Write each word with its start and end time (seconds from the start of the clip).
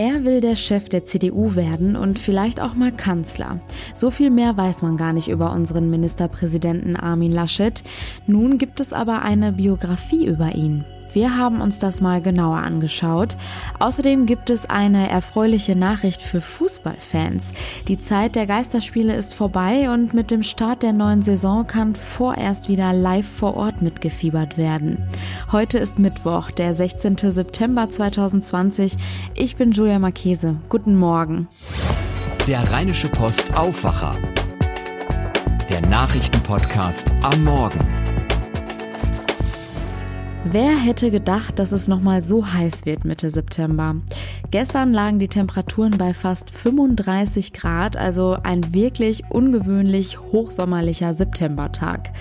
Er 0.00 0.22
will 0.22 0.40
der 0.40 0.54
Chef 0.54 0.88
der 0.88 1.04
CDU 1.04 1.56
werden 1.56 1.96
und 1.96 2.20
vielleicht 2.20 2.60
auch 2.60 2.74
mal 2.74 2.92
Kanzler. 2.92 3.58
So 3.94 4.12
viel 4.12 4.30
mehr 4.30 4.56
weiß 4.56 4.82
man 4.82 4.96
gar 4.96 5.12
nicht 5.12 5.26
über 5.26 5.52
unseren 5.52 5.90
Ministerpräsidenten 5.90 6.94
Armin 6.94 7.32
Laschet. 7.32 7.82
Nun 8.28 8.58
gibt 8.58 8.78
es 8.78 8.92
aber 8.92 9.22
eine 9.22 9.50
Biografie 9.50 10.24
über 10.24 10.54
ihn. 10.54 10.84
Wir 11.12 11.36
haben 11.36 11.60
uns 11.60 11.78
das 11.78 12.00
mal 12.00 12.20
genauer 12.20 12.58
angeschaut. 12.58 13.36
Außerdem 13.78 14.26
gibt 14.26 14.50
es 14.50 14.68
eine 14.68 15.08
erfreuliche 15.08 15.76
Nachricht 15.76 16.22
für 16.22 16.40
Fußballfans. 16.40 17.52
Die 17.88 17.98
Zeit 17.98 18.34
der 18.34 18.46
Geisterspiele 18.46 19.14
ist 19.14 19.34
vorbei 19.34 19.90
und 19.90 20.14
mit 20.14 20.30
dem 20.30 20.42
Start 20.42 20.82
der 20.82 20.92
neuen 20.92 21.22
Saison 21.22 21.66
kann 21.66 21.94
vorerst 21.94 22.68
wieder 22.68 22.92
live 22.92 23.28
vor 23.28 23.56
Ort 23.56 23.82
mitgefiebert 23.82 24.58
werden. 24.58 24.98
Heute 25.50 25.78
ist 25.78 25.98
Mittwoch, 25.98 26.50
der 26.50 26.74
16. 26.74 27.16
September 27.16 27.88
2020. 27.90 28.96
Ich 29.34 29.56
bin 29.56 29.72
Julia 29.72 29.98
Marchese. 29.98 30.56
Guten 30.68 30.96
Morgen. 30.96 31.48
Der 32.46 32.70
Rheinische 32.70 33.08
Post 33.08 33.54
Aufwacher. 33.54 34.14
Der 35.68 35.82
Nachrichtenpodcast 35.82 37.10
am 37.22 37.44
Morgen. 37.44 37.97
Wer 40.44 40.78
hätte 40.78 41.10
gedacht, 41.10 41.58
dass 41.58 41.72
es 41.72 41.88
nochmal 41.88 42.20
so 42.20 42.46
heiß 42.46 42.86
wird 42.86 43.04
Mitte 43.04 43.30
September? 43.30 43.96
Gestern 44.52 44.92
lagen 44.92 45.18
die 45.18 45.28
Temperaturen 45.28 45.98
bei 45.98 46.14
fast 46.14 46.50
35 46.50 47.52
Grad, 47.52 47.96
also 47.96 48.36
ein 48.44 48.72
wirklich 48.72 49.24
ungewöhnlich 49.30 50.18
hochsommerlicher 50.20 51.12
Septembertag. 51.12 52.12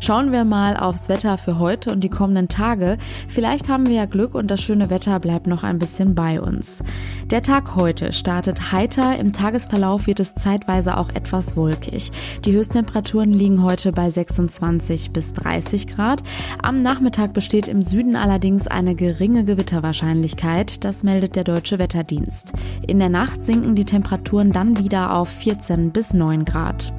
Schauen 0.00 0.32
wir 0.32 0.44
mal 0.44 0.76
aufs 0.76 1.08
Wetter 1.08 1.36
für 1.36 1.58
heute 1.58 1.90
und 1.90 2.02
die 2.04 2.10
kommenden 2.10 2.48
Tage. 2.48 2.96
Vielleicht 3.26 3.68
haben 3.68 3.86
wir 3.86 3.96
ja 3.96 4.04
Glück 4.06 4.34
und 4.34 4.50
das 4.50 4.62
schöne 4.62 4.88
Wetter 4.88 5.18
bleibt 5.18 5.46
noch 5.46 5.62
ein 5.62 5.78
bisschen 5.78 6.14
bei 6.14 6.40
uns. 6.40 6.82
Der 7.30 7.42
Tag 7.42 7.74
heute 7.74 8.12
startet 8.12 8.70
heiter, 8.70 9.18
im 9.18 9.32
Tagesverlauf 9.32 10.06
wird 10.06 10.20
es 10.20 10.34
zeitweise 10.34 10.96
auch 10.96 11.08
etwas 11.10 11.56
wolkig. 11.56 12.12
Die 12.44 12.52
Höchsttemperaturen 12.52 13.32
liegen 13.32 13.62
heute 13.62 13.92
bei 13.92 14.10
26 14.10 15.10
bis 15.10 15.32
30 15.32 15.86
Grad. 15.88 16.22
Am 16.62 16.82
Nachmittag 16.82 17.32
besteht 17.32 17.66
im 17.74 17.82
Süden 17.82 18.14
allerdings 18.14 18.68
eine 18.68 18.94
geringe 18.94 19.44
Gewitterwahrscheinlichkeit, 19.44 20.84
das 20.84 21.02
meldet 21.02 21.34
der 21.34 21.42
Deutsche 21.42 21.80
Wetterdienst. 21.80 22.52
In 22.86 23.00
der 23.00 23.08
Nacht 23.08 23.44
sinken 23.44 23.74
die 23.74 23.84
Temperaturen 23.84 24.52
dann 24.52 24.78
wieder 24.78 25.16
auf 25.16 25.28
14 25.28 25.90
bis 25.90 26.14
9 26.14 26.44
Grad. 26.44 26.92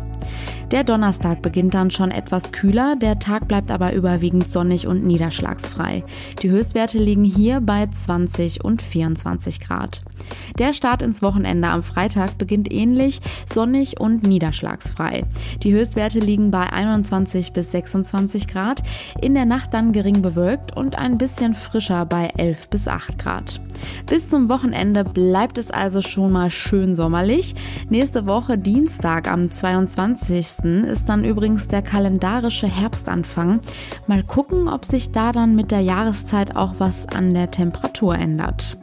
Der 0.75 0.83
Donnerstag 0.83 1.41
beginnt 1.41 1.73
dann 1.73 1.89
schon 1.89 2.11
etwas 2.11 2.51
kühler, 2.51 2.97
der 2.97 3.17
Tag 3.17 3.47
bleibt 3.47 3.71
aber 3.71 3.93
überwiegend 3.93 4.49
sonnig 4.49 4.87
und 4.87 5.05
niederschlagsfrei. 5.05 6.03
Die 6.41 6.49
Höchstwerte 6.49 6.97
liegen 6.97 7.23
hier 7.23 7.61
bei 7.61 7.87
20 7.87 8.65
und 8.65 8.81
24 8.81 9.61
Grad. 9.61 10.01
Der 10.59 10.73
Start 10.73 11.01
ins 11.01 11.21
Wochenende 11.21 11.69
am 11.69 11.81
Freitag 11.81 12.37
beginnt 12.37 12.73
ähnlich, 12.73 13.21
sonnig 13.45 14.01
und 14.01 14.23
niederschlagsfrei. 14.23 15.23
Die 15.63 15.71
Höchstwerte 15.71 16.19
liegen 16.19 16.51
bei 16.51 16.73
21 16.73 17.53
bis 17.53 17.71
26 17.71 18.49
Grad, 18.49 18.83
in 19.21 19.33
der 19.33 19.45
Nacht 19.45 19.73
dann 19.73 19.93
gering 19.93 20.21
bewölkt 20.21 20.75
und 20.75 20.97
ein 20.97 21.17
bisschen 21.17 21.53
frischer 21.53 22.05
bei 22.05 22.33
11 22.35 22.67
bis 22.69 22.89
8 22.89 23.17
Grad. 23.17 23.61
Bis 24.07 24.29
zum 24.29 24.49
Wochenende 24.49 25.03
bleibt 25.03 25.57
es 25.57 25.71
also 25.71 26.01
schon 26.01 26.31
mal 26.31 26.49
schön 26.49 26.95
sommerlich. 26.95 27.55
Nächste 27.89 28.25
Woche 28.25 28.57
Dienstag 28.57 29.29
am 29.29 29.51
22 29.51 30.47
ist 30.65 31.05
dann 31.05 31.23
übrigens 31.23 31.67
der 31.67 31.81
kalendarische 31.81 32.67
Herbstanfang. 32.67 33.61
Mal 34.07 34.23
gucken, 34.23 34.67
ob 34.67 34.85
sich 34.85 35.11
da 35.11 35.31
dann 35.31 35.55
mit 35.55 35.71
der 35.71 35.81
Jahreszeit 35.81 36.55
auch 36.55 36.75
was 36.79 37.07
an 37.07 37.33
der 37.33 37.51
Temperatur 37.51 38.15
ändert. 38.15 38.77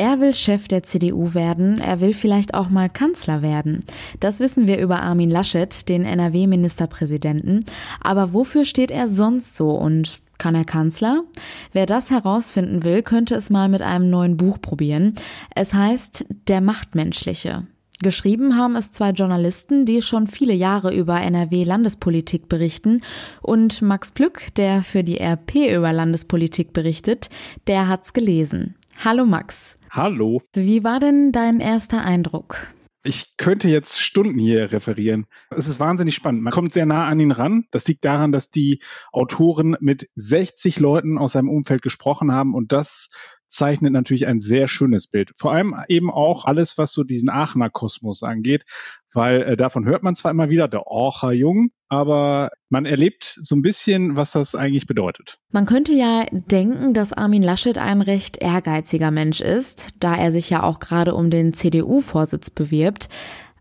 Er 0.00 0.20
will 0.20 0.32
Chef 0.32 0.68
der 0.68 0.84
CDU 0.84 1.34
werden, 1.34 1.80
er 1.80 2.00
will 2.00 2.14
vielleicht 2.14 2.54
auch 2.54 2.68
mal 2.68 2.88
Kanzler 2.88 3.42
werden. 3.42 3.80
Das 4.20 4.38
wissen 4.38 4.68
wir 4.68 4.78
über 4.78 5.02
Armin 5.02 5.28
Laschet, 5.28 5.88
den 5.88 6.04
NRW-Ministerpräsidenten. 6.04 7.64
Aber 8.00 8.32
wofür 8.32 8.64
steht 8.64 8.92
er 8.92 9.08
sonst 9.08 9.56
so 9.56 9.70
und 9.70 10.20
kann 10.38 10.54
er 10.54 10.64
Kanzler? 10.64 11.24
Wer 11.72 11.86
das 11.86 12.10
herausfinden 12.10 12.84
will, 12.84 13.02
könnte 13.02 13.34
es 13.34 13.50
mal 13.50 13.68
mit 13.68 13.82
einem 13.82 14.08
neuen 14.08 14.36
Buch 14.36 14.60
probieren. 14.60 15.14
Es 15.54 15.74
heißt 15.74 16.26
Der 16.46 16.60
Machtmenschliche. 16.60 17.66
Geschrieben 18.00 18.56
haben 18.56 18.76
es 18.76 18.92
zwei 18.92 19.10
Journalisten, 19.10 19.84
die 19.84 20.02
schon 20.02 20.28
viele 20.28 20.54
Jahre 20.54 20.94
über 20.94 21.20
NRW-Landespolitik 21.20 22.48
berichten. 22.48 23.02
Und 23.42 23.82
Max 23.82 24.12
Plück, 24.12 24.54
der 24.54 24.82
für 24.82 25.02
die 25.02 25.18
RP 25.20 25.74
über 25.74 25.92
Landespolitik 25.92 26.72
berichtet, 26.72 27.28
der 27.66 27.88
hat's 27.88 28.12
gelesen. 28.12 28.76
Hallo 29.04 29.26
Max. 29.26 29.78
Hallo. 29.90 30.42
Wie 30.54 30.84
war 30.84 31.00
denn 31.00 31.32
dein 31.32 31.58
erster 31.58 32.02
Eindruck? 32.04 32.68
Ich 33.02 33.36
könnte 33.36 33.68
jetzt 33.68 34.00
Stunden 34.00 34.38
hier 34.38 34.70
referieren. 34.70 35.26
Es 35.50 35.66
ist 35.66 35.80
wahnsinnig 35.80 36.14
spannend. 36.14 36.42
Man 36.42 36.52
kommt 36.52 36.72
sehr 36.72 36.84
nah 36.84 37.06
an 37.06 37.18
ihn 37.18 37.30
ran. 37.32 37.64
Das 37.70 37.86
liegt 37.88 38.04
daran, 38.04 38.32
dass 38.32 38.50
die 38.50 38.80
Autoren 39.12 39.76
mit 39.80 40.10
60 40.14 40.78
Leuten 40.78 41.16
aus 41.16 41.32
seinem 41.32 41.48
Umfeld 41.48 41.82
gesprochen 41.82 42.32
haben 42.32 42.54
und 42.54 42.72
das 42.72 43.10
zeichnet 43.48 43.92
natürlich 43.92 44.26
ein 44.26 44.40
sehr 44.40 44.68
schönes 44.68 45.06
Bild. 45.06 45.32
Vor 45.36 45.52
allem 45.52 45.74
eben 45.88 46.10
auch 46.10 46.44
alles, 46.44 46.78
was 46.78 46.92
so 46.92 47.02
diesen 47.02 47.30
Aachener 47.30 47.70
Kosmos 47.70 48.22
angeht, 48.22 48.64
weil 49.12 49.42
äh, 49.42 49.56
davon 49.56 49.86
hört 49.86 50.02
man 50.02 50.14
zwar 50.14 50.30
immer 50.30 50.50
wieder, 50.50 50.68
der 50.68 50.86
Orcher 50.86 51.32
Jung, 51.32 51.70
aber 51.88 52.50
man 52.68 52.84
erlebt 52.84 53.24
so 53.40 53.56
ein 53.56 53.62
bisschen, 53.62 54.16
was 54.16 54.32
das 54.32 54.54
eigentlich 54.54 54.86
bedeutet. 54.86 55.38
Man 55.50 55.66
könnte 55.66 55.92
ja 55.92 56.26
denken, 56.30 56.92
dass 56.92 57.12
Armin 57.12 57.42
Laschet 57.42 57.78
ein 57.78 58.02
recht 58.02 58.36
ehrgeiziger 58.36 59.10
Mensch 59.10 59.40
ist, 59.40 59.88
da 59.98 60.14
er 60.14 60.30
sich 60.30 60.50
ja 60.50 60.62
auch 60.62 60.78
gerade 60.78 61.14
um 61.14 61.30
den 61.30 61.54
CDU-Vorsitz 61.54 62.50
bewirbt. 62.50 63.08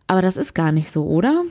Aber 0.08 0.22
das 0.22 0.38
ist 0.38 0.54
gar 0.54 0.72
nicht 0.72 0.90
so, 0.92 1.06
oder? 1.06 1.44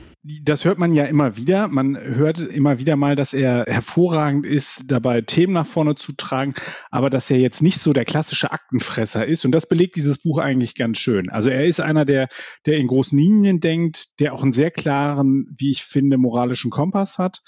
Das 0.43 0.65
hört 0.65 0.77
man 0.77 0.93
ja 0.93 1.05
immer 1.05 1.37
wieder. 1.37 1.67
Man 1.67 1.97
hört 1.97 2.39
immer 2.39 2.79
wieder 2.79 2.95
mal, 2.95 3.15
dass 3.15 3.33
er 3.33 3.65
hervorragend 3.67 4.45
ist, 4.45 4.83
dabei 4.85 5.21
Themen 5.21 5.53
nach 5.53 5.65
vorne 5.65 5.95
zu 5.95 6.13
tragen, 6.13 6.53
aber 6.91 7.09
dass 7.09 7.29
er 7.29 7.37
jetzt 7.37 7.61
nicht 7.61 7.79
so 7.79 7.93
der 7.93 8.05
klassische 8.05 8.51
Aktenfresser 8.51 9.25
ist. 9.25 9.45
Und 9.45 9.51
das 9.51 9.67
belegt 9.67 9.95
dieses 9.95 10.17
Buch 10.17 10.39
eigentlich 10.39 10.75
ganz 10.75 10.99
schön. 10.99 11.29
Also 11.29 11.49
er 11.49 11.65
ist 11.65 11.79
einer, 11.79 12.05
der, 12.05 12.27
der 12.65 12.77
in 12.77 12.87
großen 12.87 13.17
Linien 13.17 13.59
denkt, 13.59 14.19
der 14.19 14.33
auch 14.33 14.43
einen 14.43 14.51
sehr 14.51 14.71
klaren, 14.71 15.47
wie 15.57 15.71
ich 15.71 15.83
finde, 15.83 16.17
moralischen 16.17 16.71
Kompass 16.71 17.17
hat, 17.17 17.41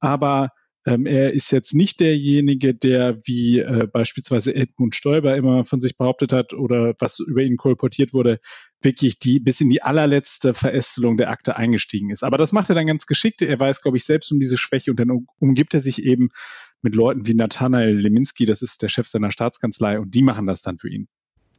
aber 0.00 0.50
ähm, 0.86 1.06
er 1.06 1.32
ist 1.32 1.52
jetzt 1.52 1.74
nicht 1.74 2.00
derjenige, 2.00 2.74
der 2.74 3.18
wie 3.24 3.60
äh, 3.60 3.86
beispielsweise 3.86 4.54
Edmund 4.54 4.94
Stoiber 4.94 5.36
immer 5.36 5.64
von 5.64 5.80
sich 5.80 5.96
behauptet 5.96 6.32
hat 6.32 6.54
oder 6.54 6.94
was 6.98 7.20
über 7.20 7.42
ihn 7.42 7.56
kolportiert 7.56 8.12
wurde, 8.12 8.40
wirklich 8.80 9.18
die 9.18 9.38
bis 9.38 9.60
in 9.60 9.70
die 9.70 9.82
allerletzte 9.82 10.54
Verästelung 10.54 11.16
der 11.16 11.30
Akte 11.30 11.56
eingestiegen 11.56 12.10
ist. 12.10 12.24
Aber 12.24 12.36
das 12.36 12.52
macht 12.52 12.68
er 12.68 12.74
dann 12.74 12.86
ganz 12.86 13.06
geschickt. 13.06 13.42
Er 13.42 13.60
weiß, 13.60 13.82
glaube 13.82 13.96
ich, 13.96 14.04
selbst 14.04 14.32
um 14.32 14.40
diese 14.40 14.58
Schwäche 14.58 14.90
und 14.90 14.98
dann 14.98 15.26
umgibt 15.38 15.74
er 15.74 15.80
sich 15.80 16.02
eben 16.02 16.28
mit 16.82 16.96
Leuten 16.96 17.26
wie 17.26 17.34
Nathanael 17.34 17.96
Leminski, 17.96 18.44
das 18.44 18.60
ist 18.60 18.82
der 18.82 18.88
Chef 18.88 19.06
seiner 19.06 19.30
Staatskanzlei, 19.30 20.00
und 20.00 20.14
die 20.14 20.22
machen 20.22 20.46
das 20.46 20.62
dann 20.62 20.78
für 20.78 20.90
ihn. 20.90 21.06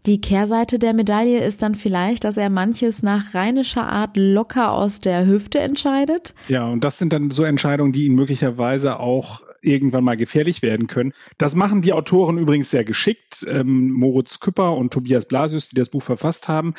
Die 0.06 0.20
Kehrseite 0.20 0.80
der 0.80 0.94
Medaille 0.94 1.46
ist 1.46 1.62
dann 1.62 1.76
vielleicht, 1.76 2.26
dass 2.26 2.36
er 2.36 2.50
manches 2.50 3.04
nach 3.04 3.34
rheinischer 3.34 3.88
Art 3.88 4.18
locker 4.18 4.74
aus 4.74 5.00
der 5.00 5.26
Hüfte 5.26 5.60
entscheidet. 5.60 6.36
Ja, 6.50 6.68
und 6.68 6.84
das 6.84 6.98
sind 6.98 7.14
dann 7.14 7.32
so 7.32 7.44
Entscheidungen, 7.46 7.94
die 7.94 8.06
ihn 8.06 8.16
möglicherweise 8.16 9.00
auch 9.00 9.44
irgendwann 9.62 10.04
mal 10.04 10.18
gefährlich 10.18 10.62
werden 10.62 10.88
können. 10.88 11.14
Das 11.38 11.56
machen 11.56 11.82
die 11.82 11.94
Autoren 11.94 12.38
übrigens 12.38 12.70
sehr 12.70 12.84
geschickt. 12.84 13.46
Ähm, 13.50 13.92
Moritz 13.92 14.42
Küpper 14.42 14.76
und 14.76 14.92
Tobias 14.92 15.26
Blasius, 15.26 15.70
die 15.70 15.78
das 15.78 15.88
Buch 15.88 16.04
verfasst 16.04 16.50
haben, 16.50 16.74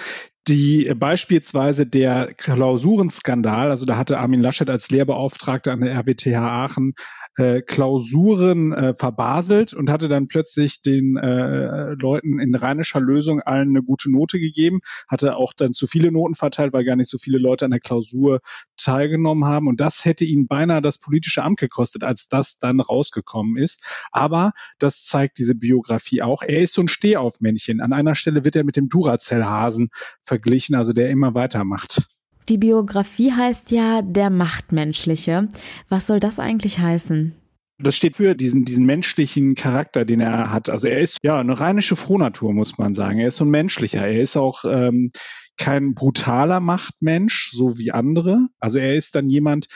die 0.46 0.92
beispielsweise 0.94 1.86
der 1.86 2.34
Klausurenskandal, 2.34 3.70
also 3.70 3.86
da 3.86 3.96
hatte 3.96 4.18
Armin 4.18 4.42
Laschet 4.42 4.68
als 4.68 4.90
Lehrbeauftragter 4.90 5.72
an 5.72 5.80
der 5.80 5.94
RWTH 5.94 6.36
Aachen 6.36 6.94
äh, 7.36 7.62
Klausuren 7.62 8.72
äh, 8.72 8.94
verbaselt 8.94 9.72
und 9.74 9.90
hatte 9.90 10.08
dann 10.08 10.28
plötzlich 10.28 10.82
den 10.82 11.16
äh, 11.16 11.94
Leuten 11.94 12.38
in 12.38 12.54
rheinischer 12.54 13.00
Lösung 13.00 13.40
allen 13.40 13.70
eine 13.70 13.82
gute 13.82 14.10
Note 14.10 14.38
gegeben, 14.38 14.80
hatte 15.08 15.36
auch 15.36 15.52
dann 15.52 15.72
zu 15.72 15.86
viele 15.86 16.12
Noten 16.12 16.34
verteilt, 16.34 16.72
weil 16.72 16.84
gar 16.84 16.96
nicht 16.96 17.10
so 17.10 17.18
viele 17.18 17.38
Leute 17.38 17.64
an 17.64 17.70
der 17.70 17.80
Klausur 17.80 18.40
teilgenommen 18.76 19.44
haben. 19.44 19.68
Und 19.68 19.80
das 19.80 20.04
hätte 20.04 20.24
ihn 20.24 20.46
beinahe 20.46 20.82
das 20.82 20.98
politische 20.98 21.42
Amt 21.42 21.58
gekostet, 21.58 22.04
als 22.04 22.28
das 22.28 22.58
dann 22.58 22.80
rausgekommen 22.80 23.56
ist. 23.56 23.84
Aber 24.12 24.52
das 24.78 25.04
zeigt 25.04 25.38
diese 25.38 25.54
Biografie 25.54 26.22
auch. 26.22 26.42
Er 26.42 26.60
ist 26.60 26.74
so 26.74 26.82
ein 26.82 26.88
Stehaufmännchen. 26.88 27.80
An 27.80 27.92
einer 27.92 28.14
Stelle 28.14 28.44
wird 28.44 28.56
er 28.56 28.64
mit 28.64 28.76
dem 28.76 28.88
Duracell-Hasen 28.88 29.90
verglichen, 30.22 30.74
also 30.74 30.92
der 30.92 31.10
immer 31.10 31.34
weitermacht. 31.34 32.02
Die 32.48 32.58
Biografie 32.58 33.32
heißt 33.32 33.70
ja 33.70 34.02
der 34.02 34.30
Machtmenschliche. 34.30 35.48
Was 35.88 36.06
soll 36.06 36.20
das 36.20 36.38
eigentlich 36.38 36.78
heißen? 36.78 37.34
Das 37.78 37.96
steht 37.96 38.16
für 38.16 38.34
diesen, 38.34 38.64
diesen 38.64 38.86
menschlichen 38.86 39.54
Charakter, 39.54 40.04
den 40.04 40.20
er 40.20 40.52
hat. 40.52 40.68
Also 40.68 40.88
er 40.88 41.00
ist 41.00 41.18
ja 41.22 41.40
eine 41.40 41.58
rheinische 41.58 41.96
Frohnatur, 41.96 42.52
muss 42.52 42.78
man 42.78 42.94
sagen. 42.94 43.18
Er 43.18 43.28
ist 43.28 43.36
so 43.36 43.44
ein 43.44 43.50
menschlicher. 43.50 44.06
Er 44.06 44.20
ist 44.20 44.36
auch 44.36 44.64
ähm, 44.64 45.10
kein 45.56 45.94
brutaler 45.94 46.60
Machtmensch, 46.60 47.50
so 47.52 47.78
wie 47.78 47.92
andere. 47.92 48.46
Also 48.60 48.78
er 48.78 48.94
ist 48.94 49.14
dann 49.16 49.26
jemand, 49.26 49.66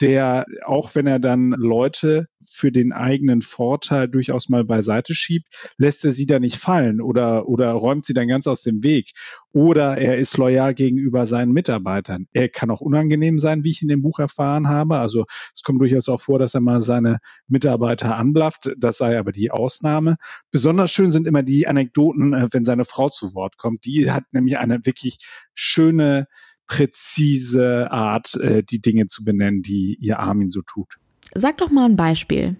der, 0.00 0.46
auch 0.64 0.94
wenn 0.94 1.06
er 1.06 1.18
dann 1.18 1.50
Leute 1.50 2.28
für 2.40 2.70
den 2.70 2.92
eigenen 2.92 3.42
Vorteil 3.42 4.08
durchaus 4.08 4.48
mal 4.48 4.64
beiseite 4.64 5.14
schiebt, 5.14 5.48
lässt 5.76 6.04
er 6.04 6.12
sie 6.12 6.26
da 6.26 6.38
nicht 6.38 6.56
fallen 6.56 7.00
oder, 7.00 7.48
oder 7.48 7.72
räumt 7.72 8.04
sie 8.04 8.14
dann 8.14 8.28
ganz 8.28 8.46
aus 8.46 8.62
dem 8.62 8.82
Weg. 8.82 9.10
Oder 9.52 9.98
er 9.98 10.16
ist 10.16 10.36
loyal 10.36 10.74
gegenüber 10.74 11.26
seinen 11.26 11.52
Mitarbeitern. 11.52 12.26
Er 12.32 12.48
kann 12.48 12.70
auch 12.70 12.80
unangenehm 12.80 13.38
sein, 13.38 13.64
wie 13.64 13.70
ich 13.70 13.82
in 13.82 13.88
dem 13.88 14.02
Buch 14.02 14.18
erfahren 14.18 14.68
habe. 14.68 14.98
Also 14.98 15.24
es 15.54 15.62
kommt 15.62 15.80
durchaus 15.80 16.08
auch 16.08 16.20
vor, 16.20 16.38
dass 16.38 16.54
er 16.54 16.60
mal 16.60 16.80
seine 16.80 17.18
Mitarbeiter 17.48 18.16
anblafft. 18.16 18.70
Das 18.78 18.98
sei 18.98 19.18
aber 19.18 19.32
die 19.32 19.50
Ausnahme. 19.50 20.16
Besonders 20.50 20.92
schön 20.92 21.10
sind 21.10 21.26
immer 21.26 21.42
die 21.42 21.66
Anekdoten, 21.66 22.34
äh, 22.34 22.48
wenn 22.52 22.64
seine 22.64 22.84
Frau 22.84 23.08
zu 23.08 23.34
Wort 23.34 23.56
kommt. 23.56 23.84
Die 23.84 24.10
hat 24.10 24.24
nämlich 24.32 24.58
eine 24.58 24.84
wirklich 24.84 25.18
schöne, 25.54 26.28
präzise 26.68 27.90
Art, 27.90 28.34
äh, 28.36 28.62
die 28.62 28.80
Dinge 28.80 29.06
zu 29.06 29.24
benennen, 29.24 29.62
die 29.62 29.96
ihr 30.00 30.20
Armin 30.20 30.50
so 30.50 30.60
tut. 30.62 30.94
Sag 31.34 31.58
doch 31.58 31.70
mal 31.70 31.86
ein 31.86 31.96
Beispiel. 31.96 32.56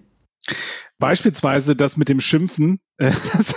Beispielsweise 0.99 1.77
das 1.77 1.95
mit 1.95 2.09
dem 2.09 2.19
Schimpfen, 2.19 2.81
äh, 2.97 3.11
das, 3.33 3.55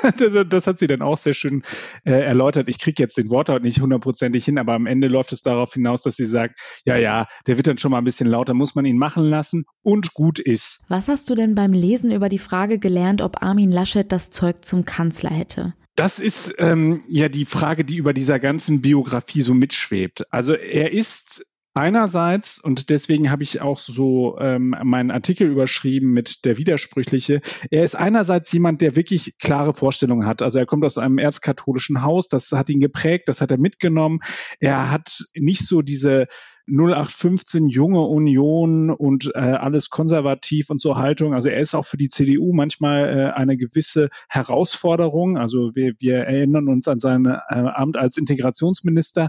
das, 0.49 0.67
hat 0.69 0.79
sie 0.79 0.87
dann 0.87 1.03
auch 1.03 1.17
sehr 1.17 1.35
schön 1.35 1.65
äh, 2.05 2.13
erläutert. 2.13 2.69
Ich 2.69 2.79
kriege 2.79 3.03
jetzt 3.03 3.19
den 3.19 3.31
Wortlaut 3.31 3.63
nicht 3.63 3.81
hundertprozentig 3.81 4.45
hin, 4.45 4.59
aber 4.59 4.75
am 4.75 4.87
Ende 4.87 5.09
läuft 5.09 5.33
es 5.33 5.43
darauf 5.43 5.73
hinaus, 5.73 6.03
dass 6.03 6.15
sie 6.15 6.25
sagt, 6.25 6.61
ja, 6.85 6.97
ja, 6.97 7.27
der 7.49 7.57
wird 7.57 7.67
dann 7.67 7.79
schon 7.79 7.91
mal 7.91 7.99
ein 7.99 8.05
bisschen 8.05 8.29
lauter, 8.29 8.55
muss 8.55 8.77
man 8.77 8.85
ihn 8.85 8.97
machen 8.97 9.25
lassen 9.25 9.65
und 9.83 10.15
gut 10.15 10.39
ist. 10.39 10.85
Was 10.89 11.09
hast 11.09 11.29
du 11.31 11.35
denn 11.35 11.57
beim 11.57 11.73
Lesen 11.73 12.13
über 12.13 12.29
die 12.29 12.39
Frage 12.39 12.79
gelernt, 12.79 13.23
ob 13.23 13.43
Armin 13.43 13.73
Laschet 13.73 14.11
das 14.13 14.31
Zeug 14.31 14.65
zum 14.65 14.85
Kanzler 14.85 15.31
hätte? 15.31 15.75
Das 15.95 16.19
ist 16.19 16.55
ähm, 16.59 17.03
ja 17.07 17.29
die 17.29 17.45
Frage, 17.45 17.85
die 17.85 17.97
über 17.97 18.13
dieser 18.13 18.39
ganzen 18.39 18.81
Biografie 18.81 19.43
so 19.43 19.55
mitschwebt. 19.55 20.25
Also 20.33 20.55
er 20.55 20.93
ist 20.93 21.53
Einerseits, 21.75 22.59
und 22.59 22.91
deswegen 22.91 23.31
habe 23.31 23.43
ich 23.43 23.63
auch 23.63 23.79
so 23.79 24.39
ähm, 24.39 24.77
meinen 24.83 25.11
Artikel 25.11 25.49
überschrieben 25.51 26.13
mit 26.13 26.45
der 26.45 26.59
Widersprüchliche, 26.59 27.41
er 27.71 27.83
ist 27.83 27.95
einerseits 27.95 28.53
jemand, 28.53 28.83
der 28.83 28.95
wirklich 28.95 29.39
klare 29.39 29.73
Vorstellungen 29.73 30.27
hat. 30.27 30.43
Also 30.43 30.59
er 30.59 30.67
kommt 30.67 30.85
aus 30.85 30.99
einem 30.99 31.17
erzkatholischen 31.17 32.03
Haus, 32.03 32.29
das 32.29 32.53
hat 32.53 32.69
ihn 32.69 32.81
geprägt, 32.81 33.27
das 33.27 33.41
hat 33.41 33.51
er 33.51 33.57
mitgenommen. 33.57 34.21
Er 34.61 34.91
hat 34.91 35.25
nicht 35.35 35.67
so 35.67 35.81
diese 35.81 36.27
0815 36.69 37.69
junge 37.69 38.03
Union 38.03 38.91
und 38.91 39.33
äh, 39.35 39.39
alles 39.39 39.91
konservativ 39.91 40.71
und 40.71 40.81
so 40.81 40.97
Haltung. 40.97 41.35
Also 41.35 41.49
er 41.49 41.61
ist 41.61 41.75
auch 41.75 41.87
für 41.87 41.97
die 41.97 42.09
CDU 42.09 42.53
manchmal 42.53 43.09
äh, 43.09 43.33
eine 43.33 43.57
gewisse 43.57 44.11
Herausforderung. 44.29 45.39
Also 45.39 45.75
wir, 45.75 45.95
wir 45.99 46.19
erinnern 46.19 46.69
uns 46.69 46.87
an 46.89 47.01
sein 47.01 47.27
äh, 47.27 47.39
Amt 47.51 47.97
als 47.97 48.17
Integrationsminister, 48.17 49.29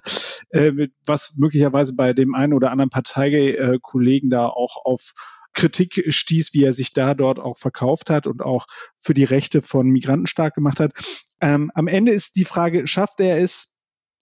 äh, 0.50 0.88
was 1.06 1.35
möglicherweise 1.38 1.95
bei 1.95 2.13
dem 2.13 2.35
einen 2.35 2.53
oder 2.53 2.71
anderen 2.71 2.91
Parteikollegen 2.91 4.30
da 4.30 4.47
auch 4.47 4.85
auf 4.85 5.13
Kritik 5.53 6.03
stieß, 6.09 6.53
wie 6.53 6.63
er 6.63 6.74
sich 6.74 6.94
da 6.94 7.13
dort 7.13 7.39
auch 7.39 7.57
verkauft 7.57 8.09
hat 8.09 8.27
und 8.27 8.41
auch 8.41 8.65
für 8.97 9.13
die 9.13 9.24
Rechte 9.24 9.62
von 9.62 9.88
Migranten 9.88 10.27
stark 10.27 10.56
gemacht 10.56 10.80
hat. 10.80 10.94
Ähm, 11.41 11.71
am 11.75 11.88
Ende 11.88 12.12
ist 12.12 12.35
die 12.35 12.45
Frage, 12.45 12.88
schafft 12.88 13.19
er 13.19 13.38
es, 13.38 13.81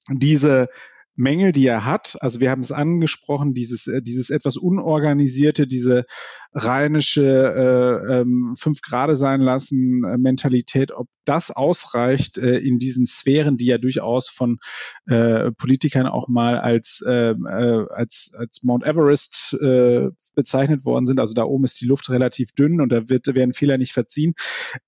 diese 0.09 0.67
Mängel, 1.15 1.51
die 1.51 1.65
er 1.65 1.85
hat. 1.85 2.17
Also 2.21 2.39
wir 2.39 2.49
haben 2.51 2.61
es 2.61 2.71
angesprochen, 2.71 3.53
dieses, 3.53 3.87
äh, 3.87 4.01
dieses 4.01 4.29
etwas 4.29 4.57
unorganisierte, 4.57 5.67
diese 5.67 6.05
rheinische 6.53 7.24
äh, 7.24 8.19
ähm, 8.19 8.56
fünf 8.57 8.81
Grade 8.81 9.15
sein 9.15 9.39
lassen 9.39 10.03
äh, 10.03 10.18
Mentalität, 10.18 10.92
ob 10.92 11.07
das 11.24 11.51
ausreicht 11.51 12.38
äh, 12.38 12.57
in 12.57 12.77
diesen 12.77 13.06
Sphären, 13.06 13.57
die 13.57 13.68
ja 13.68 13.77
durchaus 13.77 14.27
von 14.30 14.59
äh, 15.06 15.51
Politikern 15.51 16.07
auch 16.07 16.27
mal 16.27 16.59
als, 16.59 17.03
äh, 17.07 17.31
äh, 17.31 17.86
als, 17.89 18.36
als 18.38 18.63
Mount 18.63 18.83
Everest 18.86 19.57
äh, 19.62 20.09
bezeichnet 20.36 20.86
worden 20.86 21.06
sind. 21.06 21.19
Also 21.19 21.33
da 21.33 21.44
oben 21.44 21.63
ist 21.63 21.80
die 21.80 21.86
Luft 21.86 22.09
relativ 22.09 22.51
dünn 22.51 22.81
und 22.81 22.92
da 22.92 23.07
wird, 23.07 23.27
werden 23.33 23.54
Fehler 23.54 23.77
nicht 23.77 23.94
verziehen. 23.94 24.33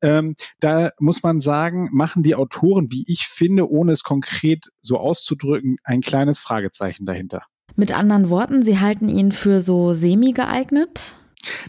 Ähm, 0.02 0.36
da 0.60 0.92
muss 1.00 1.24
man 1.24 1.40
sagen, 1.40 1.90
machen 1.94 2.24
die 2.24 2.36
Autoren, 2.36 2.92
wie 2.92 3.06
ich 3.08 3.28
finde, 3.28 3.70
ohne 3.70 3.94
es 3.94 4.04
konkret 4.04 4.70
so 4.82 4.98
auszudrücken, 4.98 5.78
ein 5.84 6.02
kleines 6.02 6.40
Fragezeichen 6.40 7.06
dahinter. 7.06 7.44
Mit 7.76 7.92
anderen 7.92 8.30
Worten, 8.30 8.64
Sie 8.64 8.80
halten 8.80 9.08
ihn 9.08 9.32
für 9.32 9.62
so 9.62 9.94
semi 9.94 10.34
geeignet? 10.34 11.16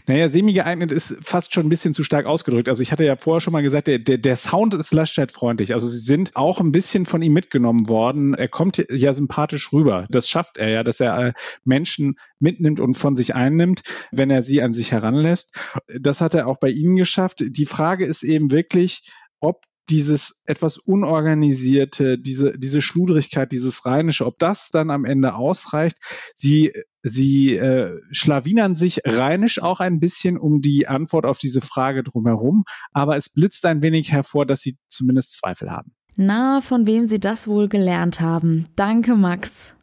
Naja, 0.07 0.29
semi-geeignet 0.29 0.91
ist 0.91 1.17
fast 1.21 1.53
schon 1.53 1.65
ein 1.65 1.69
bisschen 1.69 1.93
zu 1.93 2.03
stark 2.03 2.25
ausgedrückt. 2.25 2.69
Also 2.69 2.81
ich 2.81 2.91
hatte 2.91 3.05
ja 3.05 3.15
vorher 3.15 3.41
schon 3.41 3.53
mal 3.53 3.63
gesagt, 3.63 3.87
der, 3.87 3.99
der, 3.99 4.17
der 4.17 4.35
Sound 4.35 4.73
ist 4.73 4.93
Laschet 4.93 5.31
freundlich. 5.31 5.73
Also 5.73 5.87
sie 5.87 5.99
sind 5.99 6.35
auch 6.35 6.59
ein 6.59 6.71
bisschen 6.71 7.05
von 7.05 7.21
ihm 7.21 7.33
mitgenommen 7.33 7.87
worden. 7.87 8.33
Er 8.33 8.47
kommt 8.47 8.85
ja 8.89 9.13
sympathisch 9.13 9.73
rüber. 9.73 10.07
Das 10.09 10.29
schafft 10.29 10.57
er 10.57 10.69
ja, 10.69 10.83
dass 10.83 10.99
er 10.99 11.17
äh, 11.19 11.33
Menschen 11.63 12.15
mitnimmt 12.39 12.79
und 12.79 12.95
von 12.95 13.15
sich 13.15 13.35
einnimmt, 13.35 13.83
wenn 14.11 14.29
er 14.29 14.41
sie 14.41 14.61
an 14.61 14.73
sich 14.73 14.91
heranlässt. 14.91 15.57
Das 15.99 16.21
hat 16.21 16.35
er 16.35 16.47
auch 16.47 16.57
bei 16.59 16.69
Ihnen 16.69 16.95
geschafft. 16.95 17.43
Die 17.45 17.65
Frage 17.65 18.05
ist 18.05 18.23
eben 18.23 18.51
wirklich, 18.51 19.09
ob 19.39 19.63
dieses 19.89 20.41
etwas 20.45 20.77
unorganisierte, 20.77 22.17
diese, 22.17 22.57
diese 22.57 22.81
Schludrigkeit, 22.81 23.51
dieses 23.51 23.85
Rheinische, 23.85 24.25
ob 24.25 24.39
das 24.39 24.71
dann 24.71 24.89
am 24.89 25.05
Ende 25.05 25.35
ausreicht. 25.35 25.97
Sie, 26.33 26.73
sie 27.03 27.55
äh, 27.55 27.99
schlawinern 28.11 28.75
sich 28.75 29.01
rheinisch 29.05 29.61
auch 29.61 29.79
ein 29.79 29.99
bisschen 29.99 30.37
um 30.37 30.61
die 30.61 30.87
Antwort 30.87 31.25
auf 31.25 31.37
diese 31.37 31.61
Frage 31.61 32.03
drumherum, 32.03 32.65
aber 32.93 33.15
es 33.15 33.29
blitzt 33.29 33.65
ein 33.65 33.83
wenig 33.83 34.11
hervor, 34.11 34.45
dass 34.45 34.61
sie 34.61 34.77
zumindest 34.87 35.35
Zweifel 35.35 35.71
haben. 35.71 35.93
Na, 36.15 36.61
von 36.61 36.87
wem 36.87 37.07
Sie 37.07 37.19
das 37.19 37.47
wohl 37.47 37.67
gelernt 37.67 38.21
haben. 38.21 38.63
Danke, 38.75 39.15
Max. 39.15 39.75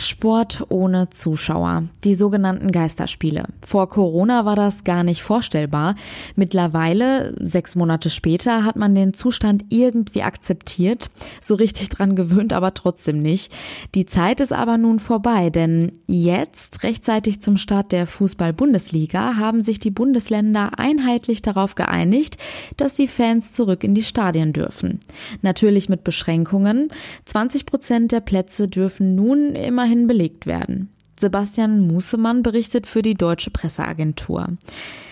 Sport 0.00 0.64
ohne 0.70 1.10
Zuschauer, 1.10 1.84
die 2.04 2.14
sogenannten 2.14 2.72
Geisterspiele. 2.72 3.44
Vor 3.64 3.88
Corona 3.88 4.44
war 4.44 4.56
das 4.56 4.84
gar 4.84 5.04
nicht 5.04 5.22
vorstellbar. 5.22 5.94
Mittlerweile, 6.36 7.34
sechs 7.38 7.74
Monate 7.74 8.08
später, 8.08 8.64
hat 8.64 8.76
man 8.76 8.94
den 8.94 9.12
Zustand 9.14 9.66
irgendwie 9.68 10.22
akzeptiert, 10.22 11.10
so 11.40 11.54
richtig 11.54 11.90
dran 11.90 12.16
gewöhnt, 12.16 12.52
aber 12.52 12.72
trotzdem 12.74 13.20
nicht. 13.20 13.52
Die 13.94 14.06
Zeit 14.06 14.40
ist 14.40 14.52
aber 14.52 14.78
nun 14.78 15.00
vorbei, 15.00 15.50
denn 15.50 15.92
jetzt, 16.06 16.82
rechtzeitig 16.82 17.42
zum 17.42 17.58
Start 17.58 17.92
der 17.92 18.06
Fußball-Bundesliga, 18.06 19.36
haben 19.36 19.60
sich 19.60 19.80
die 19.80 19.90
Bundesländer 19.90 20.78
einheitlich 20.78 21.42
darauf 21.42 21.74
geeinigt, 21.74 22.38
dass 22.76 22.94
die 22.94 23.08
Fans 23.08 23.52
zurück 23.52 23.84
in 23.84 23.94
die 23.94 24.02
Stadien 24.02 24.52
dürfen. 24.52 25.00
Natürlich 25.42 25.88
mit 25.88 26.04
Beschränkungen. 26.04 26.88
20 27.26 27.66
Prozent 27.66 28.12
der 28.12 28.20
Plätze 28.20 28.66
dürfen 28.68 29.14
nun 29.14 29.54
immerhin 29.54 29.89
immerhin 29.90 30.06
belegt 30.06 30.46
werden. 30.46 30.90
Sebastian 31.18 31.86
Musemann 31.86 32.42
berichtet 32.42 32.86
für 32.86 33.02
die 33.02 33.14
Deutsche 33.14 33.50
Presseagentur. 33.50 34.48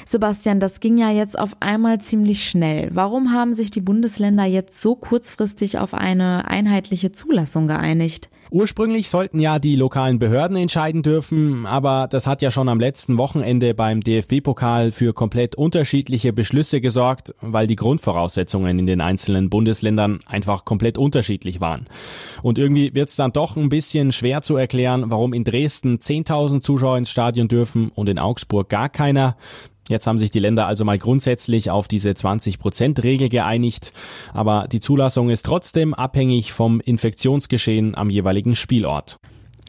Sebastian, 0.06 0.58
das 0.58 0.80
ging 0.80 0.96
ja 0.96 1.10
jetzt 1.10 1.38
auf 1.38 1.56
einmal 1.60 2.00
ziemlich 2.00 2.48
schnell. 2.48 2.88
Warum 2.94 3.32
haben 3.32 3.52
sich 3.52 3.70
die 3.70 3.82
Bundesländer 3.82 4.44
jetzt 4.44 4.80
so 4.80 4.94
kurzfristig 4.94 5.78
auf 5.78 5.92
eine 5.92 6.48
einheitliche 6.48 7.12
Zulassung 7.12 7.66
geeinigt? 7.66 8.30
Ursprünglich 8.50 9.10
sollten 9.10 9.40
ja 9.40 9.58
die 9.58 9.76
lokalen 9.76 10.18
Behörden 10.18 10.56
entscheiden 10.56 11.02
dürfen, 11.02 11.66
aber 11.66 12.08
das 12.08 12.26
hat 12.26 12.40
ja 12.40 12.50
schon 12.50 12.68
am 12.70 12.80
letzten 12.80 13.18
Wochenende 13.18 13.74
beim 13.74 14.00
DFB-Pokal 14.00 14.90
für 14.90 15.12
komplett 15.12 15.54
unterschiedliche 15.54 16.32
Beschlüsse 16.32 16.80
gesorgt, 16.80 17.34
weil 17.42 17.66
die 17.66 17.76
Grundvoraussetzungen 17.76 18.78
in 18.78 18.86
den 18.86 19.02
einzelnen 19.02 19.50
Bundesländern 19.50 20.20
einfach 20.26 20.64
komplett 20.64 20.96
unterschiedlich 20.96 21.60
waren. 21.60 21.86
Und 22.42 22.58
irgendwie 22.58 22.94
wird 22.94 23.10
es 23.10 23.16
dann 23.16 23.32
doch 23.32 23.56
ein 23.56 23.68
bisschen 23.68 24.12
schwer 24.12 24.40
zu 24.40 24.56
erklären, 24.56 25.10
warum 25.10 25.34
in 25.34 25.44
Dresden 25.44 25.98
10.000 25.98 26.62
Zuschauer 26.62 26.96
ins 26.96 27.10
Stadion 27.10 27.48
dürfen 27.48 27.90
und 27.94 28.08
in 28.08 28.18
Augsburg 28.18 28.70
gar 28.70 28.88
keiner. 28.88 29.36
Jetzt 29.88 30.06
haben 30.06 30.18
sich 30.18 30.30
die 30.30 30.38
Länder 30.38 30.66
also 30.66 30.84
mal 30.84 30.98
grundsätzlich 30.98 31.70
auf 31.70 31.88
diese 31.88 32.10
20-Prozent-Regel 32.10 33.28
geeinigt, 33.28 33.92
aber 34.32 34.68
die 34.70 34.80
Zulassung 34.80 35.30
ist 35.30 35.44
trotzdem 35.44 35.94
abhängig 35.94 36.52
vom 36.52 36.80
Infektionsgeschehen 36.80 37.94
am 37.94 38.10
jeweiligen 38.10 38.54
Spielort. 38.54 39.18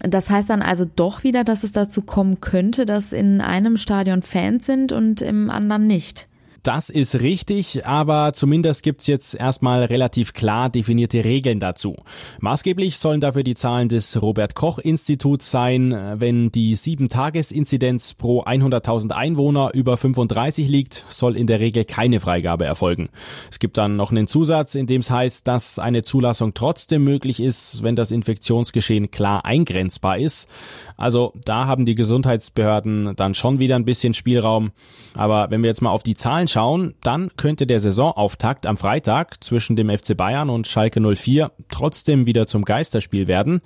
Das 0.02 0.30
heißt 0.30 0.50
dann 0.50 0.62
also 0.62 0.86
doch 0.86 1.24
wieder, 1.24 1.44
dass 1.44 1.64
es 1.64 1.74
dazu 1.74 2.02
kommen 2.02 2.40
könnte, 2.40 2.86
dass 2.86 3.12
in 3.12 3.42
einem 3.42 3.76
Stadion 3.76 4.22
Fans 4.22 4.66
sind 4.66 4.92
und 4.94 5.22
im 5.22 5.50
anderen 5.50 5.88
nicht. 5.88 6.29
Das 6.64 6.90
ist 6.90 7.22
richtig, 7.22 7.86
aber 7.86 8.34
zumindest 8.34 8.84
gibt's 8.84 9.08
jetzt 9.08 9.34
erstmal 9.34 9.86
relativ 9.86 10.34
klar 10.34 10.70
definierte 10.70 11.24
Regeln 11.24 11.60
dazu. 11.60 11.96
Maßgeblich 12.42 12.98
sollen 12.98 13.22
dafür 13.22 13.44
die 13.44 13.56
Zahlen 13.56 13.88
des 13.88 14.22
Robert 14.22 14.56
Koch 14.56 14.78
Instituts 14.78 15.52
sein. 15.52 15.96
Wenn 16.18 16.52
die 16.52 16.76
7-Tages-Inzidenz 16.76 18.14
pro 18.16 18.44
100.000 18.44 19.12
Einwohner 19.12 19.72
über 19.74 19.96
35 19.96 20.68
liegt, 20.68 21.06
soll 21.08 21.38
in 21.38 21.48
der 21.48 21.60
Regel 21.60 21.86
keine 21.86 22.20
Freigabe 22.20 22.66
erfolgen. 22.66 23.10
Es 23.50 23.60
gibt 23.60 23.78
dann 23.78 23.96
noch 23.96 24.12
einen 24.12 24.28
Zusatz, 24.28 24.76
in 24.76 24.88
dem 24.88 25.02
es 25.02 25.10
heißt, 25.10 25.48
dass 25.48 25.80
eine 25.80 26.04
Zulassung 26.04 26.54
trotzdem 26.54 27.04
möglich 27.04 27.40
ist, 27.40 27.84
wenn 27.84 27.96
das 27.96 28.12
Infektionsgeschehen 28.12 29.12
klar 29.12 29.46
eingrenzbar 29.46 30.18
ist. 30.18 30.50
Also 30.98 31.32
da 31.46 31.68
haben 31.68 31.86
die 31.86 31.96
Gesundheitsbehörden 31.96 33.16
dann 33.16 33.34
schon 33.34 33.60
wieder 33.60 33.78
ein 33.78 33.86
bisschen 33.86 34.14
Spielraum. 34.14 34.72
Aber 35.16 35.50
wenn 35.50 35.62
wir 35.64 35.70
jetzt 35.70 35.82
mal 35.82 35.92
auf 35.92 36.04
die 36.04 36.16
Zahlen 36.16 36.49
reinschauen, 36.50 36.96
dann 37.02 37.32
könnte 37.38 37.68
der 37.68 37.80
Saisonauftakt 37.80 38.66
am 38.66 38.78
Freitag 38.78 39.44
zwischen 39.44 39.76
dem 39.76 39.90
FC 39.90 40.16
Bayern 40.18 40.50
und 40.50 40.68
Schalke 40.68 41.00
04 41.00 41.52
trotzdem 41.70 42.26
wieder 42.26 42.48
zum 42.48 42.66
Geisterspiel 42.66 43.28
werden, 43.28 43.62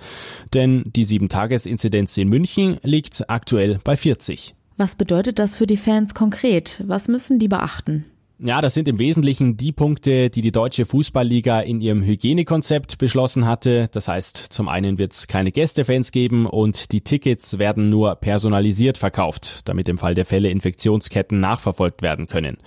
denn 0.54 0.84
die 0.86 1.06
7-Tages-Inzidenz 1.06 2.18
in 2.18 2.30
München 2.30 2.78
liegt 2.84 3.30
aktuell 3.30 3.80
bei 3.84 3.96
40. 3.96 4.56
Was 4.78 4.96
bedeutet 4.96 5.40
das 5.40 5.56
für 5.56 5.68
die 5.68 5.78
Fans 5.78 6.14
konkret? 6.14 6.84
Was 6.86 7.08
müssen 7.08 7.40
die 7.40 7.48
beachten? 7.48 8.06
Ja, 8.40 8.62
das 8.62 8.74
sind 8.74 8.88
im 8.88 8.98
Wesentlichen 8.98 9.58
die 9.58 9.72
Punkte, 9.72 10.32
die 10.32 10.42
die 10.42 10.52
Deutsche 10.52 10.86
Fußballliga 10.86 11.60
in 11.60 11.82
ihrem 11.82 12.02
Hygienekonzept 12.02 12.98
beschlossen 12.98 13.46
hatte. 13.46 13.90
Das 13.92 14.08
heißt, 14.08 14.36
zum 14.36 14.68
einen 14.68 14.98
wird 14.98 15.14
es 15.14 15.28
keine 15.28 15.52
Gästefans 15.52 16.12
geben 16.12 16.48
und 16.48 16.92
die 16.92 17.02
Tickets 17.02 17.60
werden 17.60 17.90
nur 17.90 18.16
personalisiert 18.16 18.98
verkauft, 18.98 19.62
damit 19.66 19.88
im 19.88 20.00
Fall 20.00 20.16
der 20.16 20.26
Fälle 20.26 20.50
Infektionsketten 20.50 21.40
nachverfolgt 21.40 22.02
werden 22.02 22.26
können. 22.26 22.58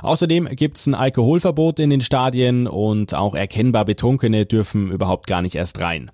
Außerdem 0.00 0.46
gibt 0.56 0.78
es 0.78 0.86
ein 0.86 0.94
Alkoholverbot 0.94 1.80
in 1.80 1.90
den 1.90 2.00
Stadien 2.00 2.66
und 2.66 3.12
auch 3.12 3.34
erkennbar 3.34 3.84
Betrunkene 3.84 4.46
dürfen 4.46 4.90
überhaupt 4.90 5.26
gar 5.26 5.42
nicht 5.42 5.54
erst 5.54 5.80
rein. 5.80 6.10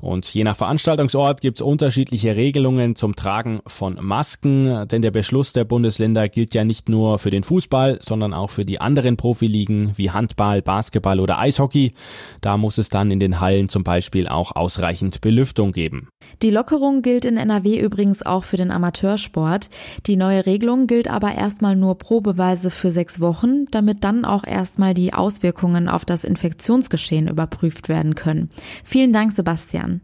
Und 0.00 0.32
je 0.32 0.44
nach 0.44 0.56
Veranstaltungsort 0.56 1.42
gibt 1.42 1.58
es 1.58 1.62
unterschiedliche 1.62 2.36
Regelungen 2.36 2.96
zum 2.96 3.16
Tragen 3.16 3.60
von 3.66 3.98
Masken, 4.00 4.88
denn 4.88 5.02
der 5.02 5.10
Beschluss 5.10 5.52
der 5.52 5.64
Bundesländer 5.64 6.30
gilt 6.30 6.54
ja 6.54 6.64
nicht 6.64 6.88
nur 6.88 7.18
für 7.18 7.30
den 7.30 7.44
Fußball, 7.44 7.98
sondern 8.00 8.32
auch 8.32 8.45
für 8.50 8.64
die 8.64 8.80
anderen 8.80 9.16
Profiligen 9.16 9.92
wie 9.96 10.10
Handball, 10.10 10.62
Basketball 10.62 11.20
oder 11.20 11.38
Eishockey. 11.38 11.92
Da 12.40 12.56
muss 12.56 12.78
es 12.78 12.88
dann 12.88 13.10
in 13.10 13.20
den 13.20 13.40
Hallen 13.40 13.68
zum 13.68 13.84
Beispiel 13.84 14.28
auch 14.28 14.54
ausreichend 14.54 15.20
Belüftung 15.20 15.72
geben. 15.72 16.08
Die 16.42 16.50
Lockerung 16.50 17.02
gilt 17.02 17.24
in 17.24 17.36
NRW 17.36 17.78
übrigens 17.78 18.24
auch 18.24 18.44
für 18.44 18.56
den 18.56 18.70
Amateursport. 18.70 19.70
Die 20.06 20.16
neue 20.16 20.46
Regelung 20.46 20.86
gilt 20.86 21.08
aber 21.08 21.34
erstmal 21.34 21.76
nur 21.76 21.98
probeweise 21.98 22.70
für 22.70 22.90
sechs 22.90 23.20
Wochen, 23.20 23.66
damit 23.70 24.04
dann 24.04 24.24
auch 24.24 24.44
erstmal 24.44 24.94
die 24.94 25.12
Auswirkungen 25.12 25.88
auf 25.88 26.04
das 26.04 26.24
Infektionsgeschehen 26.24 27.28
überprüft 27.28 27.88
werden 27.88 28.14
können. 28.14 28.50
Vielen 28.84 29.12
Dank, 29.12 29.32
Sebastian. 29.32 30.00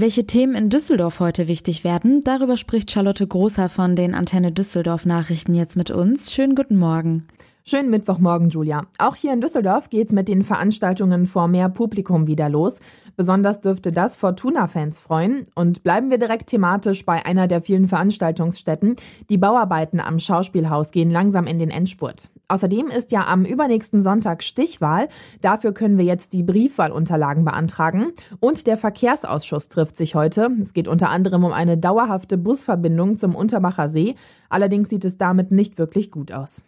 Welche 0.00 0.26
Themen 0.26 0.54
in 0.54 0.70
Düsseldorf 0.70 1.18
heute 1.18 1.48
wichtig 1.48 1.82
werden, 1.82 2.22
darüber 2.22 2.56
spricht 2.56 2.92
Charlotte 2.92 3.26
Großer 3.26 3.68
von 3.68 3.96
den 3.96 4.14
Antenne 4.14 4.52
Düsseldorf 4.52 5.06
Nachrichten 5.06 5.54
jetzt 5.54 5.76
mit 5.76 5.90
uns. 5.90 6.32
Schönen 6.32 6.54
guten 6.54 6.76
Morgen. 6.76 7.26
Schönen 7.70 7.90
Mittwochmorgen, 7.90 8.48
Julia. 8.48 8.86
Auch 8.96 9.14
hier 9.14 9.34
in 9.34 9.42
Düsseldorf 9.42 9.90
geht's 9.90 10.14
mit 10.14 10.28
den 10.28 10.42
Veranstaltungen 10.42 11.26
vor 11.26 11.48
mehr 11.48 11.68
Publikum 11.68 12.26
wieder 12.26 12.48
los. 12.48 12.78
Besonders 13.14 13.60
dürfte 13.60 13.92
das 13.92 14.16
Fortuna-Fans 14.16 14.98
freuen. 14.98 15.44
Und 15.54 15.82
bleiben 15.82 16.08
wir 16.08 16.16
direkt 16.16 16.46
thematisch 16.46 17.04
bei 17.04 17.26
einer 17.26 17.46
der 17.46 17.60
vielen 17.60 17.86
Veranstaltungsstätten. 17.86 18.96
Die 19.28 19.36
Bauarbeiten 19.36 20.00
am 20.00 20.18
Schauspielhaus 20.18 20.92
gehen 20.92 21.10
langsam 21.10 21.46
in 21.46 21.58
den 21.58 21.68
Endspurt. 21.68 22.30
Außerdem 22.48 22.86
ist 22.86 23.12
ja 23.12 23.26
am 23.26 23.44
übernächsten 23.44 24.00
Sonntag 24.00 24.42
Stichwahl. 24.42 25.08
Dafür 25.42 25.74
können 25.74 25.98
wir 25.98 26.06
jetzt 26.06 26.32
die 26.32 26.44
Briefwahlunterlagen 26.44 27.44
beantragen. 27.44 28.12
Und 28.40 28.66
der 28.66 28.78
Verkehrsausschuss 28.78 29.68
trifft 29.68 29.98
sich 29.98 30.14
heute. 30.14 30.48
Es 30.62 30.72
geht 30.72 30.88
unter 30.88 31.10
anderem 31.10 31.44
um 31.44 31.52
eine 31.52 31.76
dauerhafte 31.76 32.38
Busverbindung 32.38 33.18
zum 33.18 33.34
Unterbacher 33.34 33.90
See. 33.90 34.14
Allerdings 34.48 34.88
sieht 34.88 35.04
es 35.04 35.18
damit 35.18 35.50
nicht 35.50 35.76
wirklich 35.76 36.10
gut 36.10 36.32
aus. 36.32 36.64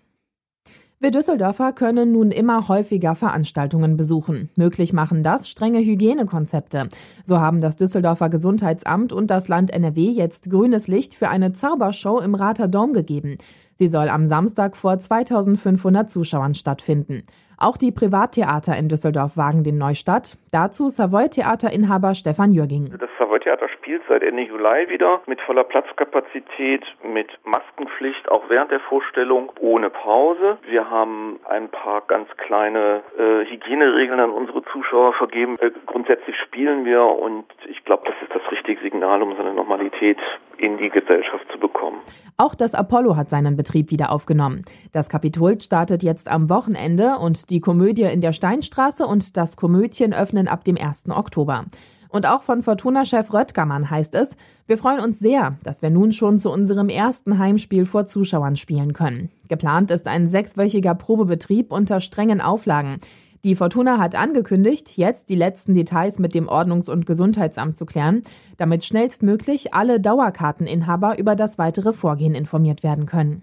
Wir 1.02 1.10
Düsseldorfer 1.10 1.72
können 1.72 2.12
nun 2.12 2.30
immer 2.30 2.68
häufiger 2.68 3.14
Veranstaltungen 3.14 3.96
besuchen. 3.96 4.50
Möglich 4.54 4.92
machen 4.92 5.22
das 5.22 5.48
strenge 5.48 5.78
Hygienekonzepte. 5.78 6.90
So 7.24 7.38
haben 7.40 7.62
das 7.62 7.76
Düsseldorfer 7.76 8.28
Gesundheitsamt 8.28 9.10
und 9.10 9.30
das 9.30 9.48
Land 9.48 9.70
NRW 9.70 10.10
jetzt 10.10 10.50
grünes 10.50 10.88
Licht 10.88 11.14
für 11.14 11.30
eine 11.30 11.54
Zaubershow 11.54 12.20
im 12.20 12.34
Rater 12.34 12.68
Dom 12.68 12.92
gegeben. 12.92 13.38
Sie 13.76 13.88
soll 13.88 14.10
am 14.10 14.26
Samstag 14.26 14.76
vor 14.76 14.98
2500 14.98 16.10
Zuschauern 16.10 16.52
stattfinden. 16.52 17.22
Auch 17.62 17.76
die 17.76 17.92
Privattheater 17.92 18.74
in 18.74 18.88
Düsseldorf 18.88 19.36
wagen 19.36 19.64
den 19.64 19.76
Neustart. 19.76 20.38
Dazu 20.50 20.88
Savoy-Theaterinhaber 20.88 22.14
Stefan 22.14 22.52
Jürging. 22.52 22.88
Das 22.98 23.10
Savoy-Theater 23.18 23.68
spielt 23.68 24.00
seit 24.08 24.22
Ende 24.22 24.44
Juli 24.44 24.88
wieder 24.88 25.20
mit 25.26 25.42
voller 25.42 25.64
Platzkapazität, 25.64 26.82
mit 27.04 27.28
Maskenpflicht 27.44 28.30
auch 28.30 28.48
während 28.48 28.70
der 28.70 28.80
Vorstellung, 28.80 29.52
ohne 29.60 29.90
Pause. 29.90 30.56
Wir 30.70 30.88
haben 30.88 31.38
ein 31.50 31.68
paar 31.68 32.00
ganz 32.06 32.30
kleine 32.38 33.02
äh, 33.18 33.44
Hygieneregeln 33.44 34.20
an 34.20 34.30
unsere 34.30 34.64
Zuschauer 34.72 35.12
vergeben. 35.12 35.58
Äh, 35.60 35.70
grundsätzlich 35.84 36.36
spielen 36.38 36.86
wir 36.86 37.04
und 37.04 37.44
ich 37.68 37.84
glaube, 37.84 38.04
das 38.06 38.14
ist 38.22 38.34
das 38.34 38.50
richtige 38.50 38.80
Signal, 38.80 39.20
um 39.20 39.36
so 39.36 39.42
eine 39.42 39.52
Normalität 39.52 40.16
in 40.60 40.78
die 40.78 40.90
Gesellschaft 40.90 41.46
zu 41.52 41.58
bekommen. 41.58 41.98
Auch 42.36 42.54
das 42.54 42.74
Apollo 42.74 43.16
hat 43.16 43.30
seinen 43.30 43.56
Betrieb 43.56 43.90
wieder 43.90 44.12
aufgenommen. 44.12 44.62
Das 44.92 45.08
Kapitol 45.08 45.60
startet 45.60 46.02
jetzt 46.02 46.30
am 46.30 46.48
Wochenende 46.48 47.16
und 47.16 47.50
die 47.50 47.60
Komödie 47.60 48.02
in 48.02 48.20
der 48.20 48.32
Steinstraße 48.32 49.06
und 49.06 49.36
das 49.36 49.56
Komödien 49.56 50.12
öffnen 50.12 50.48
ab 50.48 50.64
dem 50.64 50.76
1. 50.76 51.10
Oktober. 51.10 51.64
Und 52.10 52.26
auch 52.26 52.42
von 52.42 52.62
Fortuna-Chef 52.62 53.32
Röttgermann 53.32 53.88
heißt 53.88 54.16
es, 54.16 54.36
wir 54.66 54.78
freuen 54.78 55.00
uns 55.00 55.20
sehr, 55.20 55.56
dass 55.62 55.80
wir 55.80 55.90
nun 55.90 56.12
schon 56.12 56.38
zu 56.40 56.50
unserem 56.50 56.88
ersten 56.88 57.38
Heimspiel 57.38 57.86
vor 57.86 58.04
Zuschauern 58.04 58.56
spielen 58.56 58.92
können. 58.92 59.30
Geplant 59.48 59.92
ist 59.92 60.08
ein 60.08 60.26
sechswöchiger 60.26 60.94
Probebetrieb 60.96 61.72
unter 61.72 62.00
strengen 62.00 62.40
Auflagen. 62.40 62.98
Die 63.42 63.56
Fortuna 63.56 63.98
hat 63.98 64.14
angekündigt, 64.16 64.98
jetzt 64.98 65.30
die 65.30 65.34
letzten 65.34 65.72
Details 65.72 66.18
mit 66.18 66.34
dem 66.34 66.46
Ordnungs- 66.46 66.90
und 66.90 67.06
Gesundheitsamt 67.06 67.76
zu 67.78 67.86
klären, 67.86 68.20
damit 68.58 68.84
schnellstmöglich 68.84 69.72
alle 69.72 69.98
Dauerkarteninhaber 69.98 71.18
über 71.18 71.34
das 71.36 71.56
weitere 71.56 71.94
Vorgehen 71.94 72.34
informiert 72.34 72.82
werden 72.82 73.06
können. 73.06 73.42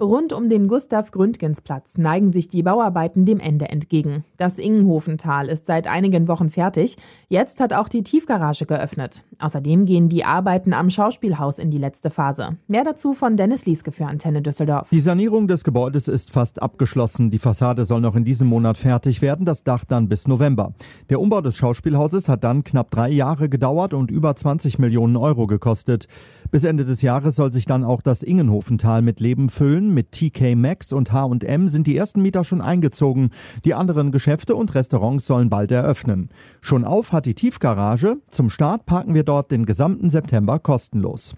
Rund 0.00 0.32
um 0.32 0.48
den 0.48 0.66
Gustav-Gründgens-Platz 0.66 1.98
neigen 1.98 2.32
sich 2.32 2.48
die 2.48 2.62
Bauarbeiten 2.62 3.26
dem 3.26 3.38
Ende 3.38 3.68
entgegen. 3.68 4.24
Das 4.38 4.58
Ingenhofental 4.58 5.46
ist 5.48 5.66
seit 5.66 5.86
einigen 5.86 6.26
Wochen 6.26 6.48
fertig. 6.48 6.96
Jetzt 7.28 7.60
hat 7.60 7.74
auch 7.74 7.86
die 7.86 8.02
Tiefgarage 8.02 8.64
geöffnet. 8.64 9.24
Außerdem 9.40 9.84
gehen 9.84 10.08
die 10.08 10.24
Arbeiten 10.24 10.72
am 10.72 10.88
Schauspielhaus 10.88 11.58
in 11.58 11.70
die 11.70 11.76
letzte 11.76 12.08
Phase. 12.08 12.56
Mehr 12.66 12.84
dazu 12.84 13.12
von 13.12 13.36
Dennis 13.36 13.66
Lieske 13.66 13.92
für 13.92 14.06
Antenne 14.06 14.40
Düsseldorf. 14.40 14.88
Die 14.88 15.00
Sanierung 15.00 15.48
des 15.48 15.64
Gebäudes 15.64 16.08
ist 16.08 16.30
fast 16.30 16.62
abgeschlossen. 16.62 17.30
Die 17.30 17.38
Fassade 17.38 17.84
soll 17.84 18.00
noch 18.00 18.16
in 18.16 18.24
diesem 18.24 18.48
Monat 18.48 18.78
fertig 18.78 19.20
werden, 19.20 19.44
das 19.44 19.64
Dach 19.64 19.84
dann 19.84 20.08
bis 20.08 20.26
November. 20.26 20.72
Der 21.10 21.20
Umbau 21.20 21.42
des 21.42 21.58
Schauspielhauses 21.58 22.30
hat 22.30 22.42
dann 22.42 22.64
knapp 22.64 22.90
drei 22.90 23.10
Jahre 23.10 23.50
gedauert 23.50 23.92
und 23.92 24.10
über 24.10 24.34
20 24.34 24.78
Millionen 24.78 25.18
Euro 25.18 25.46
gekostet. 25.46 26.06
Bis 26.50 26.64
Ende 26.64 26.86
des 26.86 27.02
Jahres 27.02 27.36
soll 27.36 27.52
sich 27.52 27.66
dann 27.66 27.84
auch 27.84 28.00
das 28.00 28.22
Ingenhofental 28.22 29.02
mit 29.02 29.20
Leben 29.20 29.50
füllen 29.50 29.89
mit 29.94 30.12
TK 30.12 30.54
Maxx 30.56 30.92
und 30.92 31.12
H&M 31.12 31.68
sind 31.68 31.86
die 31.86 31.96
ersten 31.96 32.22
Mieter 32.22 32.44
schon 32.44 32.60
eingezogen. 32.60 33.30
Die 33.64 33.74
anderen 33.74 34.12
Geschäfte 34.12 34.54
und 34.56 34.74
Restaurants 34.74 35.26
sollen 35.26 35.50
bald 35.50 35.70
eröffnen. 35.70 36.30
Schon 36.60 36.84
auf 36.84 37.12
hat 37.12 37.26
die 37.26 37.34
Tiefgarage. 37.34 38.16
Zum 38.30 38.50
Start 38.50 38.86
parken 38.86 39.14
wir 39.14 39.24
dort 39.24 39.50
den 39.50 39.66
gesamten 39.66 40.10
September 40.10 40.58
kostenlos. 40.58 41.34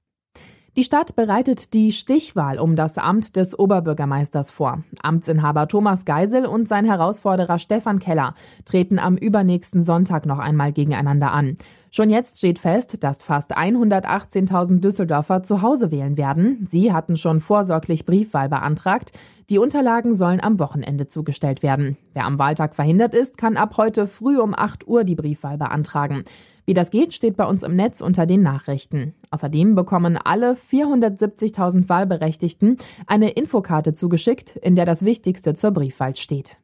Die 0.74 0.84
Stadt 0.84 1.16
bereitet 1.16 1.74
die 1.74 1.92
Stichwahl 1.92 2.58
um 2.58 2.76
das 2.76 2.96
Amt 2.96 3.36
des 3.36 3.58
Oberbürgermeisters 3.58 4.50
vor. 4.50 4.82
Amtsinhaber 5.02 5.68
Thomas 5.68 6.06
Geisel 6.06 6.46
und 6.46 6.66
sein 6.66 6.86
Herausforderer 6.86 7.58
Stefan 7.58 7.98
Keller 7.98 8.32
treten 8.64 8.98
am 8.98 9.18
übernächsten 9.18 9.82
Sonntag 9.82 10.24
noch 10.24 10.38
einmal 10.38 10.72
gegeneinander 10.72 11.30
an. 11.30 11.58
Schon 11.90 12.08
jetzt 12.08 12.38
steht 12.38 12.58
fest, 12.58 13.04
dass 13.04 13.22
fast 13.22 13.54
118.000 13.54 14.80
Düsseldorfer 14.80 15.42
zu 15.42 15.60
Hause 15.60 15.90
wählen 15.90 16.16
werden. 16.16 16.66
Sie 16.70 16.90
hatten 16.90 17.18
schon 17.18 17.40
vorsorglich 17.40 18.06
Briefwahl 18.06 18.48
beantragt. 18.48 19.12
Die 19.50 19.58
Unterlagen 19.58 20.14
sollen 20.14 20.42
am 20.42 20.58
Wochenende 20.58 21.06
zugestellt 21.06 21.62
werden. 21.62 21.98
Wer 22.14 22.24
am 22.24 22.38
Wahltag 22.38 22.74
verhindert 22.74 23.12
ist, 23.12 23.36
kann 23.36 23.58
ab 23.58 23.76
heute 23.76 24.06
früh 24.06 24.40
um 24.40 24.54
8 24.54 24.88
Uhr 24.88 25.04
die 25.04 25.16
Briefwahl 25.16 25.58
beantragen. 25.58 26.24
Wie 26.64 26.74
das 26.74 26.90
geht, 26.90 27.12
steht 27.12 27.36
bei 27.36 27.44
uns 27.44 27.62
im 27.62 27.74
Netz 27.74 28.00
unter 28.00 28.26
den 28.26 28.42
Nachrichten. 28.42 29.14
Außerdem 29.30 29.74
bekommen 29.74 30.16
alle 30.16 30.54
470.000 30.54 31.88
Wahlberechtigten 31.88 32.76
eine 33.06 33.30
Infokarte 33.30 33.94
zugeschickt, 33.94 34.56
in 34.56 34.76
der 34.76 34.86
das 34.86 35.04
Wichtigste 35.04 35.54
zur 35.54 35.72
Briefwahl 35.72 36.14
steht. 36.16 36.58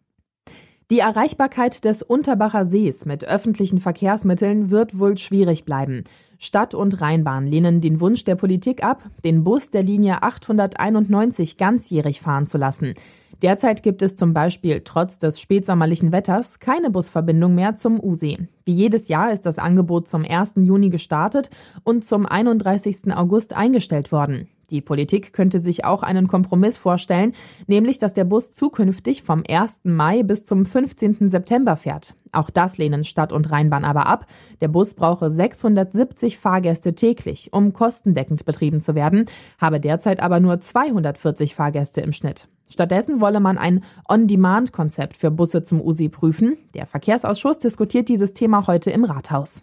Die 0.91 1.01
Erreichbarkeit 1.01 1.85
des 1.85 2.03
Unterbacher 2.03 2.65
Sees 2.65 3.05
mit 3.05 3.23
öffentlichen 3.23 3.79
Verkehrsmitteln 3.79 4.71
wird 4.71 4.99
wohl 4.99 5.19
schwierig 5.19 5.67
bleiben. 5.67 6.05
Stadt 6.39 6.73
und 6.73 7.03
Rheinbahn 7.03 7.47
lehnen 7.47 7.83
den 7.83 8.01
Wunsch 8.01 8.25
der 8.25 8.37
Politik 8.37 8.83
ab, 8.83 9.03
den 9.23 9.45
Bus 9.45 9.69
der 9.69 9.83
Linie 9.83 10.23
891 10.23 11.59
ganzjährig 11.59 12.23
fahren 12.23 12.47
zu 12.47 12.57
lassen. 12.57 12.95
Derzeit 13.43 13.85
gibt 13.85 14.03
es 14.03 14.17
zum 14.17 14.35
Beispiel 14.35 14.83
trotz 14.85 15.21
des 15.21 15.41
spätsommerlichen 15.41 16.11
Wetters 16.11 16.59
keine 16.59 16.91
Busverbindung 16.91 17.55
mehr 17.55 17.77
zum 17.77 18.03
Usee. 18.03 18.49
Wie 18.65 18.73
jedes 18.73 19.07
Jahr 19.07 19.33
ist 19.33 19.47
das 19.47 19.59
Angebot 19.59 20.09
zum 20.09 20.25
1. 20.25 20.55
Juni 20.57 20.91
gestartet 20.91 21.49
und 21.85 22.05
zum 22.05 22.27
31. 22.27 23.15
August 23.15 23.55
eingestellt 23.55 24.11
worden. 24.11 24.49
Die 24.71 24.81
Politik 24.81 25.33
könnte 25.33 25.61
sich 25.61 25.85
auch 25.85 26.03
einen 26.03 26.27
Kompromiss 26.27 26.77
vorstellen, 26.77 27.33
nämlich 27.69 27.99
dass 28.01 28.13
der 28.13 28.25
Bus 28.25 28.53
zukünftig 28.55 29.23
vom 29.23 29.43
1. 29.49 29.81
Mai 29.85 30.25
bis 30.25 30.45
zum 30.45 30.67
15. 30.67 31.31
September 31.31 31.77
fährt. 31.77 32.15
Auch 32.33 32.51
das 32.51 32.79
lehnen 32.79 33.05
Stadt 33.05 33.33
und 33.33 33.51
Rheinbahn 33.51 33.85
aber 33.85 34.07
ab. 34.07 34.27
Der 34.61 34.69
Bus 34.69 34.95
brauche 34.95 35.31
670 35.31 36.39
Fahrgäste 36.39 36.95
täglich, 36.95 37.53
um 37.53 37.73
kostendeckend 37.73 38.45
betrieben 38.45 38.81
zu 38.81 38.95
werden, 38.95 39.27
habe 39.61 39.81
derzeit 39.81 40.21
aber 40.21 40.41
nur 40.41 40.61
240 40.61 41.55
Fahrgäste 41.55 42.01
im 42.01 42.13
Schnitt. 42.13 42.49
Stattdessen 42.69 43.21
wolle 43.21 43.41
man 43.41 43.57
ein 43.57 43.83
On-Demand-Konzept 44.09 45.17
für 45.17 45.31
Busse 45.31 45.63
zum 45.63 45.81
USI 45.81 46.09
prüfen. 46.09 46.59
Der 46.75 46.87
Verkehrsausschuss 46.87 47.59
diskutiert 47.59 48.09
dieses 48.09 48.35
Thema 48.35 48.67
heute 48.67 48.91
im 48.91 49.05
Rathaus. 49.05 49.63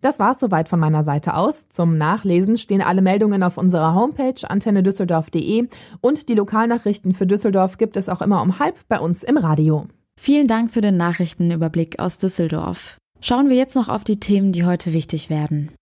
Das 0.00 0.18
war's 0.18 0.40
soweit 0.40 0.68
von 0.68 0.78
meiner 0.78 1.02
Seite 1.02 1.34
aus. 1.34 1.68
Zum 1.68 1.98
Nachlesen 1.98 2.56
stehen 2.56 2.82
alle 2.82 3.02
Meldungen 3.02 3.42
auf 3.42 3.58
unserer 3.58 3.94
Homepage 3.94 4.48
antennedüsseldorf.de 4.48 5.68
und 6.00 6.28
die 6.28 6.34
Lokalnachrichten 6.34 7.12
für 7.12 7.26
Düsseldorf 7.26 7.78
gibt 7.78 7.96
es 7.96 8.08
auch 8.08 8.22
immer 8.22 8.42
um 8.42 8.58
halb 8.58 8.76
bei 8.88 9.00
uns 9.00 9.22
im 9.22 9.36
Radio. 9.36 9.86
Vielen 10.20 10.48
Dank 10.48 10.70
für 10.70 10.80
den 10.80 10.96
Nachrichtenüberblick 10.96 11.98
aus 11.98 12.18
Düsseldorf. 12.18 12.96
Schauen 13.20 13.48
wir 13.48 13.56
jetzt 13.56 13.76
noch 13.76 13.88
auf 13.88 14.04
die 14.04 14.20
Themen, 14.20 14.52
die 14.52 14.64
heute 14.64 14.92
wichtig 14.92 15.30
werden. 15.30 15.72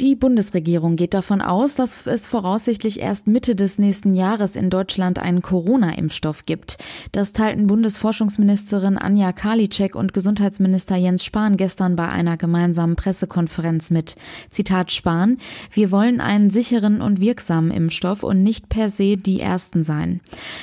Die 0.00 0.16
Bundesregierung 0.16 0.96
geht 0.96 1.12
davon 1.12 1.42
aus, 1.42 1.74
dass 1.74 2.06
es 2.06 2.26
voraussichtlich 2.26 3.00
erst 3.00 3.26
Mitte 3.26 3.54
des 3.54 3.78
nächsten 3.78 4.14
Jahres 4.14 4.56
in 4.56 4.70
Deutschland 4.70 5.18
einen 5.18 5.42
Corona-Impfstoff 5.42 6.46
gibt. 6.46 6.78
Das 7.12 7.34
teilten 7.34 7.66
Bundesforschungsministerin 7.66 8.96
Anja 8.96 9.32
Karliczek 9.32 9.94
und 9.94 10.14
Gesundheitsminister 10.14 10.96
Jens 10.96 11.22
Spahn 11.22 11.58
gestern 11.58 11.96
bei 11.96 12.08
einer 12.08 12.38
gemeinsamen 12.38 12.96
Pressekonferenz 12.96 13.90
mit. 13.90 14.16
Zitat 14.48 14.90
Spahn, 14.90 15.36
wir 15.70 15.90
wollen 15.90 16.22
einen 16.22 16.48
sicheren 16.48 17.02
und 17.02 17.20
wirksamen 17.20 17.70
Impfstoff 17.70 18.22
und 18.22 18.42
nicht 18.42 18.70
per 18.70 18.88
se 18.88 19.18
die 19.18 19.38
ersten 19.38 19.82
sein. 19.82 20.22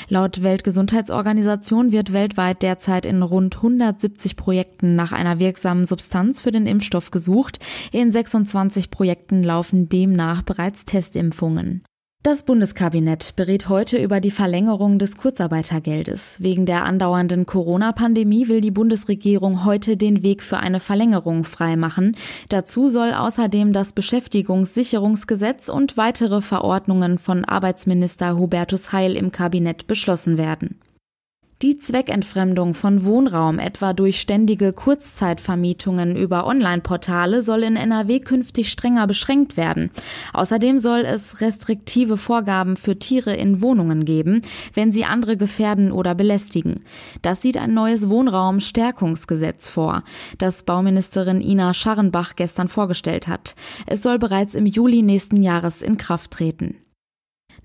Laut 0.10 0.42
Weltgesundheitsorganisation 0.42 1.92
wird 1.92 2.12
weltweit 2.12 2.64
derzeit 2.64 3.06
in 3.06 3.22
rund 3.22 3.58
170 3.58 4.36
Projekten 4.36 4.96
nach 4.96 5.12
einer 5.12 5.38
wirksamen 5.38 5.86
Substanz 5.86 6.42
für 6.42 6.52
den 6.52 6.66
Impfstoff 6.66 7.12
gesucht. 7.12 7.60
In 7.92 8.12
26 8.12 8.90
Projekten 8.90 9.27
Projekten 9.28 9.44
laufen 9.44 9.90
demnach 9.90 10.42
bereits 10.42 10.86
Testimpfungen. 10.86 11.84
Das 12.24 12.44
Bundeskabinett 12.44 13.36
berät 13.36 13.68
heute 13.68 13.98
über 14.02 14.22
die 14.22 14.32
Verlängerung 14.32 15.00
des 15.00 15.18
Kurzarbeitergeldes. 15.18 16.42
Wegen 16.42 16.66
der 16.66 16.86
andauernden 16.86 17.46
Corona-Pandemie 17.46 18.48
will 18.48 18.62
die 18.62 18.72
Bundesregierung 18.72 19.66
heute 19.66 19.98
den 19.98 20.24
Weg 20.24 20.44
für 20.44 20.58
eine 20.58 20.80
Verlängerung 20.80 21.44
freimachen. 21.44 22.16
Dazu 22.48 22.88
soll 22.88 23.14
außerdem 23.14 23.74
das 23.74 23.92
Beschäftigungssicherungsgesetz 23.92 25.68
und 25.68 25.98
weitere 25.98 26.42
Verordnungen 26.42 27.18
von 27.18 27.44
Arbeitsminister 27.44 28.38
Hubertus 28.38 28.94
Heil 28.94 29.18
im 29.18 29.32
Kabinett 29.32 29.88
beschlossen 29.88 30.38
werden. 30.38 30.80
Die 31.64 31.76
Zweckentfremdung 31.76 32.76
von 32.76 33.04
Wohnraum 33.04 33.58
etwa 33.58 33.94
durch 33.94 34.22
ständige 34.22 34.74
Kurzzeitvermietungen 34.74 36.16
über 36.16 36.46
Online-Portale 36.46 37.42
soll 37.42 37.64
in 37.64 37.76
NRW 37.76 38.20
künftig 38.20 38.70
strenger 38.70 39.08
beschränkt 39.08 39.58
werden. 39.58 39.90
Außerdem 40.34 40.78
soll 40.78 41.00
es 41.00 41.42
restriktive 41.42 42.18
Vorgaben 42.18 42.76
für 42.76 43.00
Tiere 43.00 43.36
in 43.36 43.60
Wohnungen 43.64 44.06
geben, 44.06 44.44
wenn 44.76 44.92
sie 44.92 45.06
andere 45.06 45.36
gefährden 45.36 45.92
oder 45.92 46.14
belästigen. 46.14 46.84
Das 47.24 47.42
sieht 47.42 47.58
ein 47.58 47.74
neues 47.74 48.08
Wohnraumstärkungsgesetz 48.08 49.68
vor, 49.68 50.04
das 50.38 50.62
Bauministerin 50.62 51.42
Ina 51.42 51.74
Scharrenbach 51.74 52.36
gestern 52.36 52.68
vorgestellt 52.68 53.28
hat. 53.28 53.56
Es 53.88 54.04
soll 54.04 54.20
bereits 54.20 54.54
im 54.54 54.68
Juli 54.68 55.02
nächsten 55.02 55.42
Jahres 55.42 55.82
in 55.82 55.98
Kraft 55.98 56.30
treten. 56.30 56.76